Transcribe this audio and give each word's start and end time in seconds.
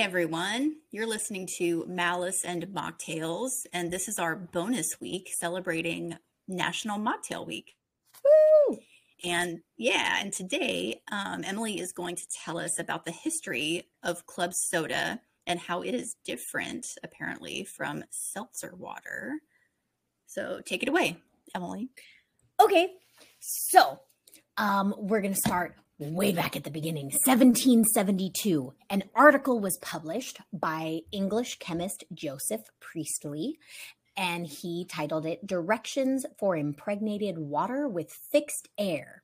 everyone. 0.00 0.76
You're 0.92 1.08
listening 1.08 1.48
to 1.58 1.84
Malice 1.88 2.44
and 2.44 2.64
Mocktails, 2.68 3.66
and 3.72 3.92
this 3.92 4.06
is 4.06 4.20
our 4.20 4.36
bonus 4.36 5.00
week 5.00 5.28
celebrating 5.36 6.16
National 6.46 7.00
Mocktail 7.00 7.44
Week. 7.44 7.74
Woo! 8.24 8.78
And 9.24 9.58
yeah, 9.76 10.18
and 10.20 10.32
today 10.32 11.02
um, 11.10 11.42
Emily 11.42 11.80
is 11.80 11.90
going 11.92 12.14
to 12.14 12.22
tell 12.44 12.58
us 12.58 12.78
about 12.78 13.06
the 13.06 13.10
history 13.10 13.88
of 14.04 14.24
club 14.26 14.52
soda 14.54 15.20
and 15.48 15.58
how 15.58 15.82
it 15.82 15.96
is 15.96 16.14
different, 16.24 16.86
apparently, 17.02 17.64
from 17.64 18.04
seltzer 18.10 18.74
water. 18.76 19.40
So 20.26 20.60
take 20.64 20.84
it 20.84 20.88
away, 20.88 21.16
Emily. 21.56 21.88
Okay, 22.62 22.92
so 23.40 23.98
um, 24.58 24.94
we're 24.96 25.22
going 25.22 25.34
to 25.34 25.40
start 25.40 25.74
way 25.98 26.32
back 26.32 26.56
at 26.56 26.64
the 26.64 26.70
beginning, 26.70 27.06
1772. 27.06 28.72
An 28.88 29.04
article 29.14 29.60
was 29.60 29.78
published 29.78 30.38
by 30.52 31.00
English 31.10 31.58
chemist 31.58 32.04
Joseph 32.12 32.62
Priestley, 32.80 33.58
and 34.16 34.46
he 34.46 34.84
titled 34.88 35.26
it 35.26 35.46
Directions 35.46 36.24
for 36.38 36.56
Impregnated 36.56 37.38
Water 37.38 37.88
with 37.88 38.12
Fixed 38.12 38.68
Air. 38.78 39.22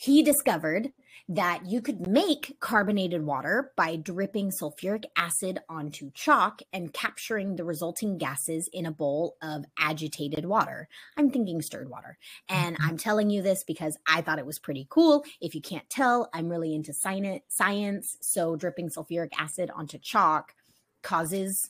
He 0.00 0.22
discovered 0.22 0.92
that 1.28 1.66
you 1.66 1.82
could 1.82 2.06
make 2.06 2.56
carbonated 2.58 3.22
water 3.26 3.70
by 3.76 3.96
dripping 3.96 4.50
sulfuric 4.50 5.04
acid 5.14 5.58
onto 5.68 6.10
chalk 6.14 6.62
and 6.72 6.94
capturing 6.94 7.56
the 7.56 7.64
resulting 7.64 8.16
gases 8.16 8.66
in 8.72 8.86
a 8.86 8.90
bowl 8.90 9.36
of 9.42 9.66
agitated 9.78 10.46
water. 10.46 10.88
I'm 11.18 11.30
thinking 11.30 11.60
stirred 11.60 11.90
water. 11.90 12.16
And 12.48 12.78
I'm 12.80 12.96
telling 12.96 13.28
you 13.28 13.42
this 13.42 13.62
because 13.62 13.98
I 14.08 14.22
thought 14.22 14.38
it 14.38 14.46
was 14.46 14.58
pretty 14.58 14.86
cool. 14.88 15.22
If 15.38 15.54
you 15.54 15.60
can't 15.60 15.88
tell, 15.90 16.30
I'm 16.32 16.48
really 16.48 16.74
into 16.74 16.94
science. 16.94 18.16
So, 18.22 18.56
dripping 18.56 18.88
sulfuric 18.88 19.32
acid 19.38 19.70
onto 19.70 19.98
chalk 19.98 20.54
causes 21.02 21.68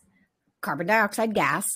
carbon 0.61 0.87
dioxide 0.87 1.35
gas. 1.35 1.67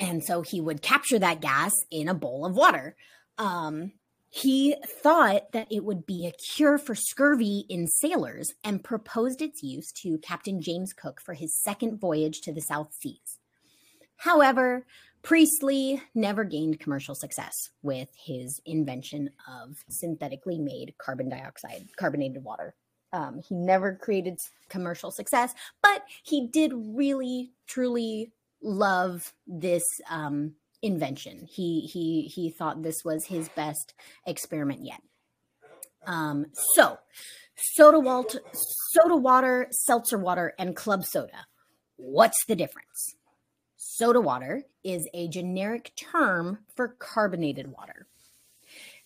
And 0.00 0.24
so 0.24 0.42
he 0.42 0.60
would 0.60 0.82
capture 0.82 1.20
that 1.20 1.40
gas 1.40 1.72
in 1.88 2.08
a 2.08 2.14
bowl 2.14 2.44
of 2.44 2.56
water. 2.56 2.96
Um, 3.38 3.92
he 4.36 4.76
thought 4.84 5.52
that 5.52 5.66
it 5.70 5.82
would 5.82 6.04
be 6.04 6.26
a 6.26 6.32
cure 6.32 6.76
for 6.76 6.94
scurvy 6.94 7.64
in 7.70 7.86
sailors 7.86 8.52
and 8.62 8.84
proposed 8.84 9.40
its 9.40 9.62
use 9.62 9.90
to 9.90 10.18
Captain 10.18 10.60
James 10.60 10.92
Cook 10.92 11.22
for 11.22 11.32
his 11.32 11.58
second 11.58 11.98
voyage 11.98 12.42
to 12.42 12.52
the 12.52 12.60
South 12.60 12.92
Seas. 12.92 13.38
However, 14.18 14.84
Priestley 15.22 16.02
never 16.14 16.44
gained 16.44 16.80
commercial 16.80 17.14
success 17.14 17.70
with 17.80 18.08
his 18.14 18.60
invention 18.66 19.30
of 19.48 19.82
synthetically 19.88 20.58
made 20.58 20.92
carbon 20.98 21.30
dioxide, 21.30 21.88
carbonated 21.96 22.44
water. 22.44 22.74
Um, 23.14 23.40
he 23.48 23.54
never 23.54 23.94
created 23.94 24.38
commercial 24.68 25.10
success, 25.10 25.54
but 25.82 26.02
he 26.24 26.48
did 26.48 26.72
really, 26.74 27.52
truly 27.66 28.32
love 28.62 29.32
this 29.46 29.84
um, 30.10 30.56
invention. 30.86 31.46
He 31.50 31.80
he 31.80 32.22
he 32.22 32.50
thought 32.50 32.82
this 32.82 33.04
was 33.04 33.26
his 33.26 33.48
best 33.50 33.94
experiment 34.26 34.84
yet. 34.84 35.00
Um, 36.06 36.46
so 36.74 36.98
soda 37.56 37.98
water, 37.98 38.40
soda 38.52 39.16
water, 39.16 39.66
seltzer 39.70 40.18
water, 40.18 40.54
and 40.58 40.76
club 40.76 41.04
soda. 41.04 41.46
What's 41.96 42.44
the 42.46 42.56
difference? 42.56 43.16
Soda 43.76 44.20
water 44.20 44.64
is 44.84 45.08
a 45.14 45.28
generic 45.28 45.92
term 45.96 46.58
for 46.74 46.88
carbonated 46.98 47.72
water. 47.72 48.06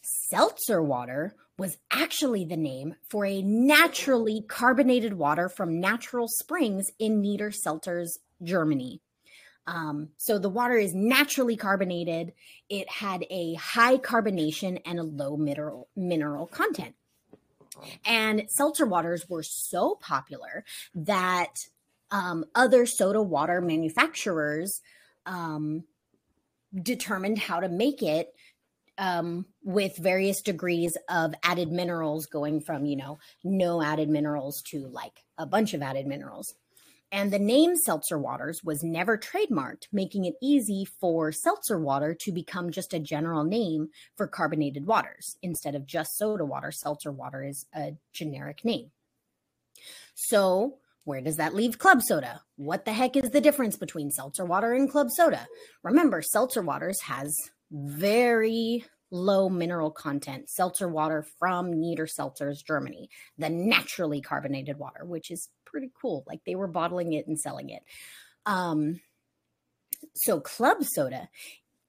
Seltzer 0.03 0.83
water 0.83 1.35
was 1.59 1.77
actually 1.91 2.45
the 2.45 2.57
name 2.57 2.95
for 3.09 3.25
a 3.25 3.43
naturally 3.43 4.43
carbonated 4.49 5.15
water 5.15 5.49
from 5.49 5.81
natural 5.81 6.27
springs 6.27 6.91
in 6.99 7.23
Niederselters, 7.23 8.19
Germany. 8.43 9.01
Um, 9.71 10.09
so 10.17 10.37
the 10.37 10.49
water 10.49 10.77
is 10.77 10.95
naturally 10.97 11.57
carbonated. 11.57 12.33
It 12.69 12.91
had 12.91 13.25
a 13.31 13.55
high 13.55 13.99
carbonation 13.99 14.83
and 14.85 14.99
a 14.99 15.05
low 15.05 15.37
mineral 15.37 15.89
mineral 15.95 16.49
content. 16.49 16.97
And 18.05 18.51
seltzer 18.51 18.85
waters 18.85 19.29
were 19.29 19.45
so 19.45 19.95
popular 19.95 20.65
that 20.93 21.67
um, 22.11 22.45
other 22.57 22.85
soda 22.85 23.23
water 23.23 23.61
manufacturers 23.61 24.81
um, 25.25 25.85
determined 26.75 27.39
how 27.39 27.61
to 27.61 27.69
make 27.69 28.03
it 28.03 28.35
um, 28.99 29.47
with 29.63 29.97
various 29.97 30.43
degrees 30.43 30.97
of 31.09 31.33
added 31.45 31.71
minerals, 31.71 32.27
going 32.27 32.61
from, 32.61 32.87
you 32.87 32.97
know, 32.97 33.21
no 33.45 33.81
added 33.81 34.09
minerals 34.09 34.63
to 34.63 34.89
like 34.89 35.23
a 35.39 35.47
bunch 35.47 35.75
of 35.75 35.81
added 35.81 36.09
minerals. 36.09 36.57
And 37.13 37.33
the 37.33 37.41
name 37.41 37.75
seltzer 37.75 38.19
waters 38.19 38.63
was 38.63 38.85
never 38.85 39.19
trademarked, 39.19 39.89
making 39.93 40.27
it 40.27 40.35
easy 40.41 40.85
for 40.85 41.33
seltzer 41.33 41.79
water 41.79 42.15
to 42.21 42.31
become 42.31 42.71
just 42.71 42.95
a 42.95 43.01
general 43.01 43.43
name 43.43 43.89
for 44.17 44.29
carbonated 44.29 44.87
waters. 44.87 45.37
Instead 45.43 45.75
of 45.75 45.87
just 45.87 46.17
soda 46.17 46.45
water, 46.45 46.71
seltzer 46.71 47.11
water 47.11 47.43
is 47.45 47.67
a 47.75 47.97
generic 48.13 48.65
name. 48.65 48.93
So, 50.15 50.79
where 51.05 51.21
does 51.21 51.37
that 51.37 51.55
leave 51.55 51.79
club 51.79 52.03
soda? 52.03 52.43
What 52.57 52.85
the 52.85 52.93
heck 52.93 53.17
is 53.17 53.31
the 53.31 53.41
difference 53.41 53.77
between 53.77 54.11
seltzer 54.11 54.45
water 54.45 54.73
and 54.73 54.89
club 54.89 55.11
soda? 55.11 55.49
Remember, 55.83 56.23
seltzer 56.23 56.63
waters 56.63 57.01
has 57.03 57.35
very 57.73 58.85
low 59.11 59.49
mineral 59.49 59.91
content 59.91 60.49
seltzer 60.49 60.89
water 60.89 61.25
from 61.39 61.73
Niederselters, 61.73 62.65
Germany, 62.65 63.11
the 63.39 63.51
naturally 63.51 64.21
carbonated 64.21 64.79
water, 64.79 65.05
which 65.05 65.31
is 65.31 65.49
pretty 65.65 65.91
cool. 66.01 66.25
Like 66.27 66.41
they 66.45 66.55
were 66.55 66.69
bottling 66.69 67.13
it 67.13 67.27
and 67.27 67.39
selling 67.39 67.71
it. 67.71 67.83
Um, 68.47 69.01
so 70.15 70.41
club 70.41 70.85
soda 70.85 71.29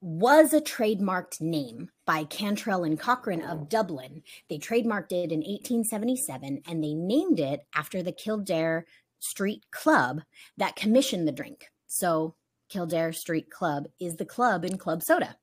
was 0.01 0.51
a 0.51 0.61
trademarked 0.61 1.39
name 1.41 1.89
by 2.05 2.23
Cantrell 2.23 2.83
and 2.83 2.99
Cochrane 2.99 3.43
of 3.43 3.69
Dublin. 3.69 4.23
They 4.49 4.57
trademarked 4.57 5.11
it 5.11 5.31
in 5.31 5.41
1877 5.41 6.63
and 6.67 6.83
they 6.83 6.95
named 6.95 7.39
it 7.39 7.61
after 7.75 8.01
the 8.01 8.11
Kildare 8.11 8.85
Street 9.19 9.63
Club 9.71 10.21
that 10.57 10.75
commissioned 10.75 11.27
the 11.27 11.31
drink. 11.31 11.67
So 11.85 12.35
Kildare 12.69 13.13
Street 13.13 13.51
Club 13.51 13.85
is 13.99 14.15
the 14.15 14.25
club 14.25 14.65
in 14.65 14.79
club 14.79 15.03
soda. 15.03 15.37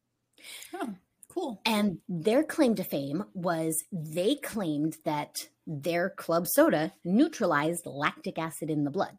Cool. 1.39 1.61
And 1.65 1.99
their 2.09 2.43
claim 2.43 2.75
to 2.77 2.85
fame 2.85 3.25
was 3.33 3.85
they 3.93 4.35
claimed 4.35 4.97
that 5.05 5.37
their 5.69 6.11
club 6.11 6.49
soda 6.49 6.93
neutralized 7.05 7.87
lactic 7.87 8.39
acid 8.39 8.71
in 8.71 8.83
the 8.83 8.91
blood. 8.91 9.17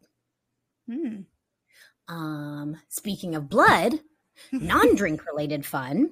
Hmm. 0.86 1.20
Um, 2.08 2.76
speaking 2.88 3.36
of 3.36 3.48
blood, 3.48 4.00
non 4.52 4.96
drink 4.96 5.24
related 5.24 5.64
fun. 5.64 6.10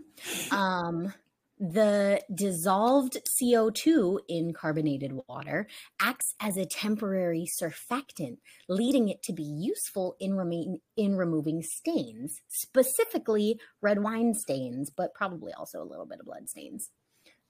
Um, 0.51 1.13
the 1.61 2.23
dissolved 2.33 3.19
CO2 3.27 4.21
in 4.29 4.53
carbonated 4.53 5.13
water 5.27 5.67
acts 6.01 6.35
as 6.41 6.57
a 6.57 6.65
temporary 6.65 7.47
surfactant, 7.47 8.39
leading 8.69 9.09
it 9.09 9.23
to 9.25 9.33
be 9.33 9.43
useful 9.43 10.17
in, 10.21 10.35
remain, 10.35 10.81
in 10.97 11.17
removing 11.17 11.63
stains, 11.63 12.41
specifically 12.49 13.59
red 13.81 14.03
wine 14.03 14.35
stains, 14.35 14.91
but 14.91 15.15
probably 15.15 15.53
also 15.53 15.83
a 15.83 15.85
little 15.85 16.07
bit 16.07 16.21
of 16.21 16.27
blood 16.27 16.49
stains. 16.49 16.91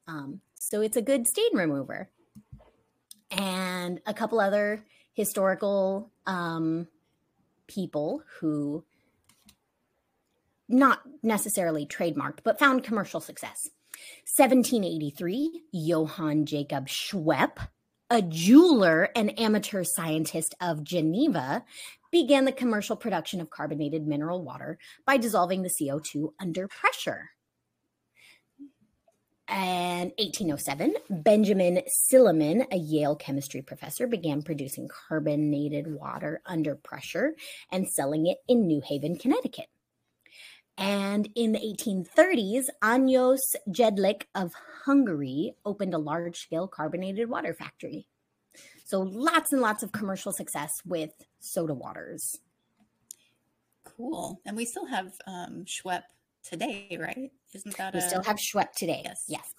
Um, 0.06 0.40
so 0.54 0.80
it's 0.80 0.96
a 0.96 1.02
good 1.02 1.26
stain 1.26 1.54
remover. 1.54 2.08
And 3.30 4.00
a 4.06 4.14
couple 4.14 4.40
other 4.40 4.84
historical 5.12 6.10
um, 6.26 6.88
people 7.66 8.22
who 8.40 8.84
not 10.66 11.00
necessarily 11.22 11.86
trademarked, 11.86 12.38
but 12.42 12.58
found 12.58 12.84
commercial 12.84 13.20
success. 13.20 13.68
1783, 14.36 15.62
Johann 15.72 16.46
Jacob 16.46 16.88
Schweppe, 16.88 17.68
a 18.10 18.22
jeweler 18.22 19.10
and 19.14 19.38
amateur 19.38 19.84
scientist 19.84 20.54
of 20.60 20.84
Geneva, 20.84 21.64
began 22.10 22.44
the 22.44 22.52
commercial 22.52 22.96
production 22.96 23.40
of 23.40 23.50
carbonated 23.50 24.06
mineral 24.06 24.42
water 24.42 24.78
by 25.04 25.16
dissolving 25.16 25.62
the 25.62 25.68
CO2 25.70 26.32
under 26.40 26.68
pressure. 26.68 27.30
And 29.50 30.12
1807, 30.18 30.94
Benjamin 31.08 31.80
Silliman, 31.88 32.66
a 32.70 32.76
Yale 32.76 33.16
chemistry 33.16 33.62
professor, 33.62 34.06
began 34.06 34.42
producing 34.42 34.88
carbonated 34.88 35.86
water 35.90 36.42
under 36.44 36.74
pressure 36.74 37.34
and 37.72 37.88
selling 37.88 38.26
it 38.26 38.38
in 38.46 38.66
New 38.66 38.82
Haven, 38.82 39.16
Connecticut. 39.16 39.68
And 40.78 41.28
in 41.34 41.52
the 41.52 41.58
1830s, 41.58 42.66
Ányos 42.82 43.40
Jedlik 43.68 44.22
of 44.34 44.54
Hungary 44.84 45.54
opened 45.64 45.92
a 45.92 45.98
large 45.98 46.38
scale 46.38 46.68
carbonated 46.68 47.28
water 47.28 47.52
factory. 47.52 48.06
So 48.84 49.00
lots 49.00 49.52
and 49.52 49.60
lots 49.60 49.82
of 49.82 49.92
commercial 49.92 50.32
success 50.32 50.80
with 50.86 51.10
soda 51.40 51.74
waters. 51.74 52.38
Cool. 53.84 54.40
And 54.46 54.56
we 54.56 54.64
still 54.64 54.86
have 54.86 55.12
um, 55.26 55.64
Schweppe 55.66 56.04
today, 56.42 56.96
right? 56.98 57.32
Isn't 57.52 57.76
that 57.76 57.92
we 57.92 58.00
a... 58.00 58.02
still 58.02 58.22
have 58.22 58.36
Schwepp 58.36 58.72
today? 58.72 59.02
Yes. 59.04 59.24
Yes. 59.28 59.54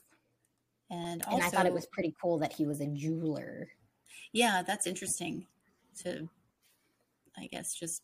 And, 0.89 1.21
also, 1.25 1.35
and 1.35 1.43
I 1.43 1.49
thought 1.49 1.65
it 1.67 1.73
was 1.73 1.85
pretty 1.85 2.15
cool 2.19 2.39
that 2.39 2.53
he 2.53 2.65
was 2.65 2.81
a 2.81 2.87
jeweler. 2.87 3.67
Yeah, 4.31 4.63
that's 4.65 4.87
interesting 4.87 5.45
to 6.03 6.29
I 7.39 7.47
guess, 7.47 7.73
just 7.73 8.03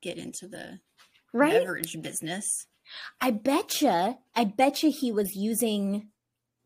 get 0.00 0.18
into 0.18 0.48
the 0.48 0.78
Right? 1.36 1.52
beverage 1.52 2.00
business. 2.02 2.66
I 3.20 3.30
betcha, 3.32 4.18
I 4.34 4.44
betcha 4.44 4.88
he 4.88 5.10
was 5.12 5.34
using 5.34 6.08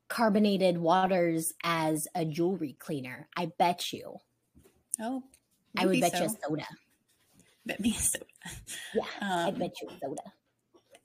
carbonated 0.08 0.76
waters 0.78 1.52
as 1.64 2.06
a 2.14 2.25
jewelry 2.25 2.76
cleaner. 2.78 3.28
I 3.37 3.50
bet 3.58 3.93
you. 3.93 4.17
Oh, 5.00 5.22
I 5.76 5.87
would 5.87 6.00
bet 6.00 6.20
you 6.20 6.28
so. 6.28 6.34
soda. 6.49 6.67
Bet 7.64 7.81
me 7.81 7.93
soda. 7.93 8.25
Yeah, 8.94 9.02
I 9.20 9.49
Um, 9.49 9.55
bet 9.58 9.72
you 9.81 9.88
soda. 10.02 10.22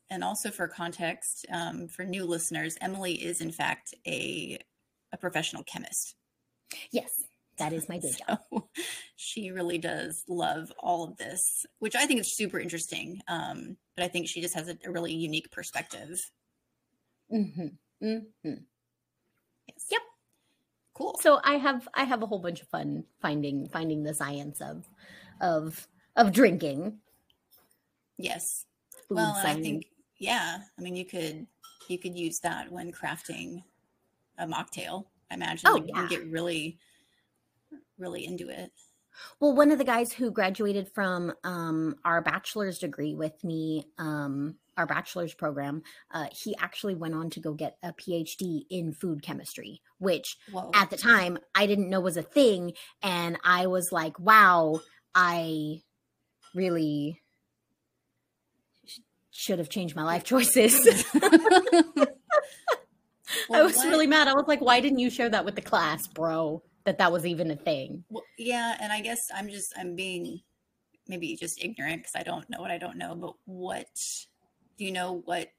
and 0.09 0.23
also 0.23 0.51
for 0.51 0.67
context, 0.67 1.45
um, 1.51 1.87
for 1.87 2.03
new 2.03 2.25
listeners, 2.25 2.77
Emily 2.81 3.13
is 3.23 3.41
in 3.41 3.51
fact 3.51 3.93
a 4.07 4.59
a 5.13 5.17
professional 5.17 5.63
chemist. 5.63 6.15
Yes, 6.91 7.21
that 7.57 7.73
is 7.73 7.89
my 7.89 7.97
day 7.99 8.13
job. 8.27 8.39
So 8.51 8.69
she 9.15 9.51
really 9.51 9.77
does 9.77 10.23
love 10.27 10.71
all 10.79 11.03
of 11.03 11.17
this, 11.17 11.65
which 11.79 11.95
I 11.95 12.05
think 12.05 12.19
is 12.19 12.35
super 12.35 12.59
interesting. 12.59 13.21
Um, 13.27 13.77
but 13.95 14.03
I 14.03 14.07
think 14.07 14.27
she 14.27 14.41
just 14.41 14.55
has 14.55 14.67
a, 14.67 14.77
a 14.85 14.91
really 14.91 15.13
unique 15.13 15.51
perspective. 15.51 16.19
hmm 17.29 17.67
hmm 18.01 18.17
Yes. 19.67 19.85
Yep. 19.91 20.01
Cool. 20.93 21.17
So 21.21 21.39
I 21.43 21.55
have 21.55 21.87
I 21.93 22.03
have 22.03 22.23
a 22.23 22.25
whole 22.25 22.39
bunch 22.39 22.61
of 22.61 22.67
fun 22.67 23.03
finding 23.21 23.67
finding 23.67 24.03
the 24.03 24.13
science 24.13 24.61
of 24.61 24.87
of 25.41 25.87
of 26.15 26.31
drinking. 26.31 26.99
yes. 28.17 28.65
food 29.07 29.15
well, 29.17 29.35
I 29.35 29.53
think 29.55 29.87
yeah. 30.19 30.59
I 30.77 30.81
mean, 30.81 30.95
you 30.95 31.05
could 31.05 31.47
you 31.89 31.99
could 31.99 32.17
use 32.17 32.39
that 32.39 32.71
when 32.71 32.91
crafting 32.91 33.63
a 34.37 34.45
mocktail. 34.47 35.05
I 35.29 35.35
imagine 35.35 35.69
Oh, 35.69 35.73
like, 35.73 35.87
you 35.87 35.93
can 35.93 36.07
get 36.07 36.29
really 36.29 36.79
really 37.97 38.25
into 38.25 38.49
it. 38.49 38.71
Well, 39.39 39.55
one 39.55 39.71
of 39.71 39.77
the 39.77 39.85
guys 39.85 40.11
who 40.11 40.29
graduated 40.31 40.89
from 40.93 41.33
um, 41.43 41.95
our 42.03 42.21
bachelor's 42.21 42.79
degree 42.79 43.15
with 43.15 43.43
me, 43.43 43.85
um, 43.97 44.55
our 44.77 44.85
bachelor's 44.85 45.33
program, 45.33 45.83
uh, 46.11 46.27
he 46.31 46.53
actually 46.59 46.95
went 46.95 47.13
on 47.13 47.29
to 47.31 47.39
go 47.39 47.53
get 47.53 47.77
a 47.81 47.93
PhD 47.93 48.65
in 48.69 48.91
food 48.91 49.21
chemistry, 49.21 49.81
which 49.99 50.37
Whoa. 50.51 50.69
at 50.73 50.89
the 50.89 50.97
time 50.97 51.37
I 51.53 51.65
didn't 51.65 51.89
know 51.89 52.01
was 52.01 52.17
a 52.17 52.21
thing. 52.21 52.73
And 53.01 53.37
I 53.43 53.67
was 53.67 53.89
like, 53.91 54.19
wow, 54.19 54.81
I 55.13 55.77
really 56.53 57.21
sh- 58.85 58.99
should 59.31 59.59
have 59.59 59.69
changed 59.69 59.95
my 59.95 60.03
life 60.03 60.25
choices. 60.25 61.05
I 63.53 63.61
was 63.63 63.77
what- 63.77 63.87
really 63.87 64.07
mad. 64.07 64.27
I 64.27 64.33
was 64.33 64.45
like, 64.47 64.59
why 64.59 64.81
didn't 64.81 64.99
you 64.99 65.09
share 65.09 65.29
that 65.29 65.45
with 65.45 65.55
the 65.55 65.61
class, 65.61 66.05
bro? 66.07 66.61
That 66.85 66.99
that 66.99 67.11
was 67.11 67.25
even 67.25 67.51
a 67.51 67.55
thing. 67.55 68.05
Well, 68.09 68.23
yeah, 68.37 68.77
and 68.79 68.93
I 68.93 69.01
guess 69.01 69.19
I'm 69.33 69.49
just 69.49 69.73
I'm 69.77 69.95
being 69.95 70.41
maybe 71.07 71.35
just 71.35 71.63
ignorant 71.63 72.03
because 72.03 72.15
I 72.15 72.23
don't 72.23 72.49
know 72.49 72.61
what 72.61 72.71
I 72.71 72.77
don't 72.77 72.97
know. 72.97 73.15
But 73.15 73.35
what 73.45 73.87
do 74.77 74.85
you 74.85 74.91
know? 74.91 75.13
What 75.25 75.49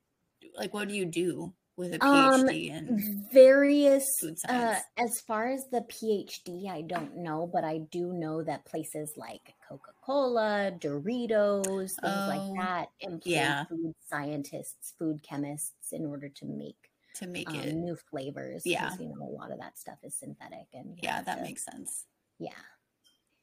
like 0.57 0.75
what 0.75 0.89
do 0.89 0.95
you 0.95 1.07
do 1.07 1.55
with 1.77 1.95
a 1.95 1.99
Um, 2.01 2.47
PhD 2.47 2.71
in 2.71 2.97
various 3.33 4.07
food 4.21 4.39
uh, 4.49 4.81
as 4.97 5.21
far 5.21 5.49
as 5.49 5.65
the 5.71 5.81
phd 5.83 6.69
i 6.69 6.81
don't 6.83 7.17
know 7.17 7.47
but 7.53 7.65
i 7.65 7.79
do 7.79 8.13
know 8.13 8.43
that 8.43 8.65
places 8.65 9.13
like 9.17 9.55
coca-cola 9.69 10.73
doritos 10.79 11.91
things 12.01 12.27
Oh, 12.27 12.29
like 12.29 12.43
that 12.57 12.89
employ 13.01 13.23
yeah. 13.31 13.67
food 13.69 13.95
scientists 14.01 14.95
food 14.99 15.23
chemists 15.23 15.93
in 15.93 16.07
order 16.07 16.29
to 16.29 16.47
make 16.47 16.86
to 17.19 17.27
make 17.27 17.49
um, 17.51 17.57
it? 17.57 17.75
new 17.75 17.97
flavors. 18.11 18.63
Yeah. 18.65 18.93
you 18.99 19.09
know 19.09 19.27
a 19.27 19.33
lot 19.39 19.51
of 19.53 19.59
that 19.61 19.79
stuff 19.79 19.99
is 20.03 20.15
synthetic 20.15 20.67
and 20.75 20.99
Yeah, 21.03 21.23
that 21.23 21.37
to- 21.39 21.43
makes 21.43 21.65
sense. 21.65 22.05
yeah 22.39 22.51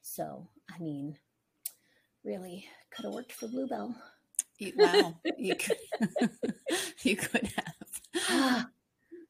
so 0.02 0.46
i 0.74 0.78
mean 0.78 1.16
really 2.24 2.66
could 2.90 3.04
have 3.06 3.14
worked 3.14 3.32
for 3.32 3.48
bluebell 3.48 3.94
You, 4.58 4.72
wow, 4.76 5.14
you 5.38 5.54
could 5.56 5.78
you 7.02 7.16
could 7.16 7.48
have. 7.56 8.66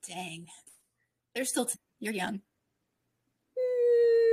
Dang, 0.06 0.46
they're 1.35 1.44
still 1.46 1.64
t- 1.67 1.79
you're 2.00 2.12
young. 2.12 2.41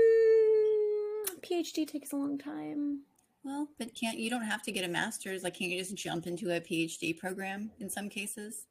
Mm, 0.01 1.39
phd 1.41 1.87
takes 1.87 2.11
a 2.11 2.15
long 2.17 2.37
time 2.37 3.01
Well, 3.43 3.67
but 3.79 3.93
can't 3.95 4.17
you 4.19 4.29
don't 4.29 4.43
have 4.43 4.61
to 4.63 4.71
get 4.71 4.83
a 4.85 4.87
master's? 4.89 5.43
Like, 5.43 5.55
can't 5.57 5.71
you 5.71 5.79
just 5.79 5.95
jump 5.95 6.27
into 6.27 6.51
a 6.55 6.59
PhD 6.59 7.17
program 7.17 7.71
in 7.79 7.89
some 7.89 8.09
cases? 8.09 8.65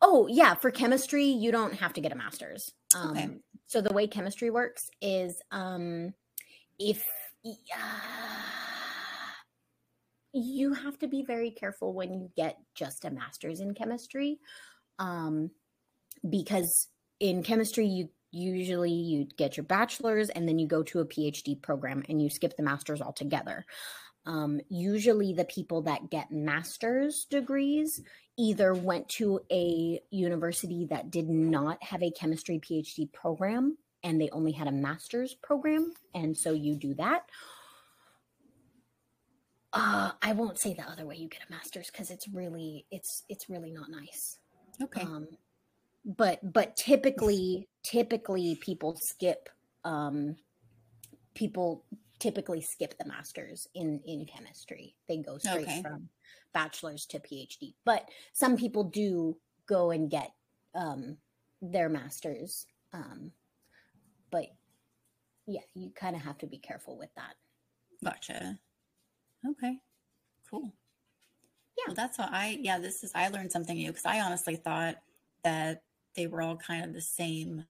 Oh, 0.00 0.26
yeah. 0.28 0.54
For 0.54 0.70
chemistry, 0.70 1.24
you 1.24 1.50
don't 1.52 1.74
have 1.74 1.92
to 1.94 2.00
get 2.00 2.12
a 2.12 2.16
master's. 2.16 2.72
Um, 2.94 3.10
Okay. 3.10 3.28
So 3.66 3.80
the 3.80 3.92
way 3.92 4.06
chemistry 4.06 4.50
works 4.50 4.88
is 5.00 5.40
um, 5.50 6.14
if 6.78 7.02
you 10.32 10.74
have 10.74 10.98
to 11.00 11.08
be 11.08 11.24
very 11.26 11.50
careful 11.50 11.92
when 11.92 12.14
you 12.14 12.30
get 12.36 12.56
just 12.74 13.04
a 13.04 13.10
master's 13.10 13.60
in 13.60 13.74
chemistry, 13.74 14.38
um, 14.98 15.50
because 16.28 16.88
in 17.20 17.42
chemistry 17.42 17.86
you 17.86 18.08
usually 18.30 18.92
you 18.92 19.26
get 19.36 19.56
your 19.56 19.64
bachelor's 19.64 20.28
and 20.28 20.48
then 20.48 20.58
you 20.58 20.66
go 20.66 20.82
to 20.82 21.00
a 21.00 21.06
PhD 21.06 21.60
program 21.62 22.02
and 22.08 22.20
you 22.20 22.28
skip 22.28 22.56
the 22.56 22.62
master's 22.62 23.00
altogether. 23.00 23.64
Um, 24.26 24.60
usually, 24.68 25.32
the 25.32 25.44
people 25.44 25.82
that 25.82 26.10
get 26.10 26.30
master's 26.30 27.26
degrees 27.28 28.00
either 28.36 28.74
went 28.74 29.08
to 29.08 29.40
a 29.50 30.00
university 30.10 30.86
that 30.90 31.10
did 31.10 31.28
not 31.28 31.82
have 31.82 32.02
a 32.02 32.10
chemistry 32.10 32.58
PhD 32.58 33.12
program 33.12 33.76
and 34.04 34.20
they 34.20 34.28
only 34.30 34.52
had 34.52 34.68
a 34.68 34.72
master's 34.72 35.34
program. 35.34 35.92
And 36.14 36.36
so 36.36 36.52
you 36.52 36.76
do 36.76 36.94
that. 36.94 37.24
Uh, 39.72 40.12
I 40.22 40.32
won't 40.34 40.58
say 40.58 40.74
the 40.74 40.88
other 40.88 41.04
way 41.04 41.16
you 41.16 41.28
get 41.28 41.40
a 41.48 41.52
master's 41.52 41.90
because 41.90 42.10
it's 42.10 42.28
really 42.28 42.86
it's 42.92 43.24
it's 43.28 43.48
really 43.48 43.72
not 43.72 43.90
nice. 43.90 44.38
Okay. 44.80 45.00
Um, 45.00 45.26
but 46.04 46.52
but 46.52 46.76
typically 46.76 47.66
typically 47.82 48.56
people 48.60 48.96
skip 48.96 49.48
um, 49.84 50.36
people 51.34 51.84
typically 52.24 52.62
skip 52.62 52.96
the 52.96 53.04
masters 53.04 53.68
in 53.74 54.00
in 54.06 54.24
chemistry. 54.24 54.96
They 55.08 55.18
go 55.18 55.36
straight 55.36 55.68
Okay. 55.68 55.82
from 55.82 56.08
bachelor's 56.54 57.04
to 57.06 57.18
PhD. 57.18 57.74
But 57.84 58.08
some 58.32 58.56
people 58.56 58.84
do 58.84 59.36
go 59.66 59.90
and 59.90 60.10
get 60.10 60.32
um, 60.74 61.18
their 61.60 61.90
masters. 61.90 62.64
Um, 62.94 63.30
but 64.30 64.46
yeah, 65.46 65.60
you 65.74 65.90
kind 65.90 66.16
of 66.16 66.22
have 66.22 66.38
to 66.38 66.46
be 66.46 66.56
careful 66.56 66.96
with 66.96 67.10
that. 67.16 67.34
Gotcha. 68.02 68.58
Okay. 69.46 69.76
Cool. 70.50 70.72
Yeah. 71.76 71.84
Well, 71.88 71.94
that's 71.94 72.16
what 72.16 72.30
I, 72.32 72.58
yeah, 72.58 72.78
this 72.78 73.04
is, 73.04 73.12
I 73.14 73.28
learned 73.28 73.52
something 73.52 73.76
new 73.76 73.88
because 73.88 74.06
I 74.06 74.20
honestly 74.20 74.56
thought 74.56 74.96
that 75.42 75.82
they 76.16 76.26
were 76.26 76.40
all 76.40 76.56
kind 76.56 76.86
of 76.86 76.94
the 76.94 77.02
same, 77.02 77.66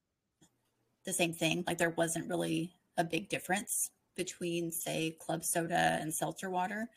the 1.04 1.12
same 1.12 1.32
thing. 1.32 1.64
Like 1.66 1.78
there 1.78 1.90
wasn't 1.90 2.28
really 2.28 2.76
a 2.96 3.02
big 3.02 3.28
difference 3.28 3.90
between, 4.14 4.71
say, 4.71 5.16
club 5.21 5.44
soda 5.44 5.99
and 6.00 6.12
seltzer 6.12 6.50
water. 6.50 6.88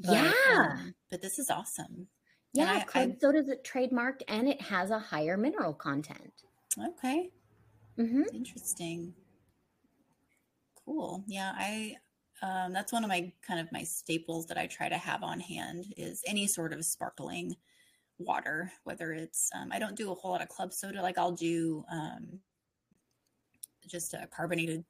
But, 0.00 0.12
yeah, 0.12 0.32
um, 0.56 0.94
but 1.10 1.20
this 1.22 1.38
is 1.38 1.50
awesome. 1.50 2.06
yeah. 2.52 2.80
I- 2.80 2.84
Club 2.84 3.10
I- 3.14 3.16
soda's 3.20 3.48
a 3.48 3.56
trademark 3.56 4.20
and 4.28 4.48
it 4.48 4.60
has 4.60 4.90
a 4.90 4.98
higher 4.98 5.36
mineral 5.36 5.74
content. 5.74 6.32
Okay. 6.78 7.30
hmm 7.96 8.22
Interesting. 8.32 9.14
Cool. 10.84 11.22
Yeah, 11.26 11.52
I 11.56 11.96
um, 12.42 12.72
that's 12.72 12.92
one 12.92 13.04
of 13.04 13.08
my 13.08 13.32
kind 13.46 13.60
of 13.60 13.70
my 13.70 13.84
staples 13.84 14.46
that 14.46 14.58
I 14.58 14.66
try 14.66 14.88
to 14.88 14.96
have 14.98 15.22
on 15.22 15.38
hand 15.38 15.94
is 15.96 16.22
any 16.26 16.48
sort 16.48 16.72
of 16.72 16.84
sparkling 16.84 17.54
water, 18.18 18.72
whether 18.82 19.12
it's 19.12 19.48
um, 19.54 19.70
I 19.70 19.78
don't 19.78 19.96
do 19.96 20.10
a 20.10 20.14
whole 20.14 20.32
lot 20.32 20.42
of 20.42 20.48
club 20.48 20.72
soda, 20.72 21.00
like 21.02 21.18
I'll 21.18 21.30
do 21.32 21.84
um, 21.90 22.40
just 23.86 24.12
a 24.14 24.26
carbonated 24.26 24.84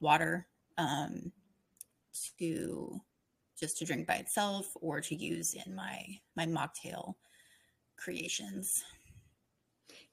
water 0.00 0.48
um, 0.78 1.32
to 2.38 3.00
just 3.58 3.78
to 3.78 3.84
drink 3.84 4.06
by 4.06 4.14
itself 4.16 4.66
or 4.80 5.00
to 5.00 5.14
use 5.14 5.54
in 5.54 5.74
my 5.74 6.02
my 6.36 6.46
mocktail 6.46 7.14
creations. 7.96 8.84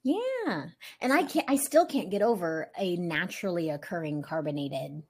Yeah. 0.04 0.66
And 1.02 1.14
I 1.14 1.24
can't 1.24 1.50
I 1.50 1.56
still 1.56 1.86
can't 1.86 2.12
get 2.12 2.22
over 2.22 2.70
a 2.78 2.96
naturally 2.98 3.70
occurring 3.70 4.22
carbonated 4.22 5.04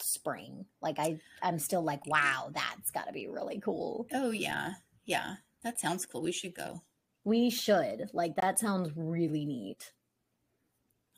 spring. 0.00 0.64
Like 0.80 0.98
I 0.98 1.18
I'm 1.42 1.58
still 1.58 1.82
like, 1.82 2.06
wow, 2.06 2.50
that's 2.54 2.90
got 2.90 3.06
to 3.06 3.12
be 3.12 3.28
really 3.28 3.60
cool. 3.60 4.06
Oh 4.12 4.30
yeah, 4.30 4.72
yeah, 5.04 5.36
that 5.64 5.80
sounds 5.80 6.06
cool. 6.06 6.22
We 6.22 6.32
should 6.32 6.54
go. 6.54 6.82
We 7.24 7.50
should. 7.50 8.08
Like 8.12 8.36
that 8.36 8.58
sounds 8.58 8.90
really 8.96 9.44
neat. 9.44 9.92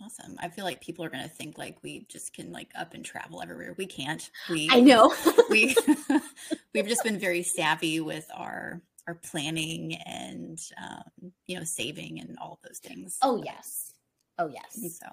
Awesome. 0.03 0.37
I 0.39 0.49
feel 0.49 0.65
like 0.65 0.81
people 0.81 1.05
are 1.05 1.11
going 1.11 1.23
to 1.23 1.29
think 1.29 1.59
like 1.59 1.77
we 1.83 2.07
just 2.09 2.33
can 2.33 2.53
like 2.53 2.71
up 2.79 2.95
and 2.95 3.05
travel 3.05 3.43
everywhere. 3.43 3.75
We 3.77 3.87
can't. 3.87 4.31
We 4.49 4.69
I 4.71 4.81
know. 4.81 5.15
we 5.51 5.77
we've 6.75 6.89
just 6.89 7.05
been 7.05 7.19
very 7.19 7.43
savvy 7.43 8.01
with 8.01 8.27
our 8.35 8.81
our 9.07 9.15
planning 9.15 9.97
and 10.07 10.59
um, 10.81 11.33
you 11.47 11.59
know 11.59 11.65
saving 11.65 12.21
and 12.21 12.39
all 12.41 12.53
of 12.53 12.69
those 12.69 12.79
things. 12.79 13.19
oh 13.23 13.43
yes. 13.45 13.93
Oh 14.39 14.49
yes. 14.49 14.99
So 14.99 15.07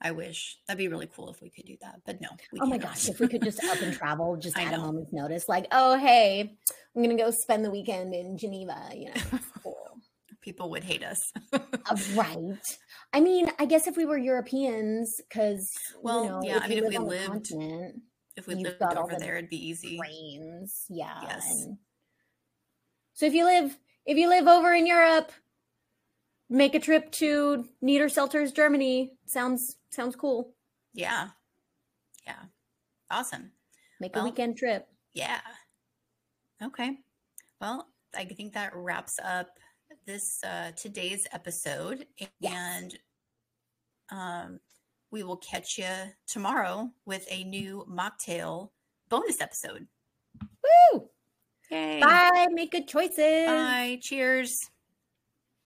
I 0.00 0.12
wish 0.12 0.58
that'd 0.66 0.78
be 0.78 0.88
really 0.88 1.08
cool 1.12 1.28
if 1.28 1.42
we 1.42 1.50
could 1.50 1.64
do 1.64 1.76
that, 1.80 2.00
but 2.06 2.20
no. 2.20 2.28
We 2.52 2.60
Oh 2.62 2.66
my 2.66 2.78
gosh, 2.78 3.08
if 3.08 3.18
we 3.18 3.26
could 3.26 3.42
just 3.42 3.62
up 3.64 3.82
and 3.82 3.92
travel 3.92 4.36
just 4.40 4.56
I 4.56 4.64
at 4.64 4.74
a 4.74 4.78
moment's 4.78 5.12
notice, 5.12 5.48
like, 5.48 5.66
oh 5.72 5.98
hey, 5.98 6.56
I'm 6.94 7.02
gonna 7.02 7.16
go 7.16 7.32
spend 7.32 7.64
the 7.64 7.70
weekend 7.70 8.14
in 8.14 8.38
Geneva. 8.38 8.90
You 8.94 9.06
know. 9.06 9.74
People 10.40 10.70
would 10.70 10.84
hate 10.84 11.02
us. 11.02 11.32
Uh, 11.52 11.96
right. 12.14 12.76
I 13.12 13.20
mean, 13.20 13.50
I 13.58 13.64
guess 13.64 13.86
if 13.86 13.96
we 13.96 14.04
were 14.04 14.18
Europeans, 14.18 15.20
because 15.28 15.72
Well, 16.02 16.24
you 16.24 16.28
know, 16.30 16.40
yeah, 16.44 16.60
I 16.62 16.68
mean, 16.68 16.78
if 16.84 16.88
we 16.90 16.98
lived 16.98 17.52
if 18.36 18.46
we 18.46 18.54
lived 18.54 18.82
over 18.82 19.12
the 19.14 19.18
there, 19.18 19.36
it'd 19.36 19.50
be 19.50 19.68
easy. 19.68 19.98
trains, 19.98 20.84
yeah. 20.88 21.20
Yes. 21.22 21.46
and- 21.50 21.78
so 23.14 23.26
if 23.26 23.34
you 23.34 23.44
live 23.44 23.76
if 24.06 24.16
you 24.16 24.28
live 24.28 24.46
over 24.46 24.72
in 24.72 24.86
Europe, 24.86 25.32
make 26.48 26.74
a 26.76 26.78
trip 26.80 27.10
to 27.12 27.64
Niederselters, 27.82 28.54
Germany. 28.54 29.12
Sounds 29.26 29.76
sounds 29.90 30.14
cool. 30.14 30.54
Yeah. 30.94 31.30
Yeah. 32.24 32.44
Awesome. 33.10 33.50
Make 34.00 34.14
Well, 34.14 34.24
a 34.24 34.28
weekend 34.30 34.56
trip. 34.56 34.86
Yeah. 35.14 35.40
Okay. 36.62 36.98
Well, 37.60 37.88
I 38.14 38.24
think 38.24 38.52
that 38.54 38.72
wraps 38.74 39.18
up 39.22 39.48
this 40.08 40.42
uh, 40.42 40.72
today's 40.74 41.26
episode, 41.32 42.06
Yes. 42.40 42.54
and 42.56 42.98
um, 44.10 44.60
we 45.10 45.22
will 45.22 45.36
catch 45.36 45.76
you 45.76 45.84
tomorrow 46.26 46.90
with 47.04 47.26
a 47.30 47.44
new 47.44 47.84
mocktail 47.88 48.70
bonus 49.10 49.40
episode. 49.42 49.86
Woo! 50.92 51.10
Yay! 51.70 52.00
Bye. 52.00 52.46
Make 52.52 52.72
good 52.72 52.88
choices. 52.88 53.46
Bye. 53.46 53.98
Cheers. 54.00 54.58